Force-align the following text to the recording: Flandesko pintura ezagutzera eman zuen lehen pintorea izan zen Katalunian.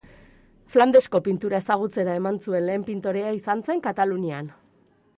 Flandesko 0.75 1.21
pintura 1.27 1.59
ezagutzera 1.63 2.17
eman 2.21 2.41
zuen 2.47 2.67
lehen 2.71 2.89
pintorea 2.91 3.37
izan 3.41 3.65
zen 3.69 3.89
Katalunian. 3.91 4.53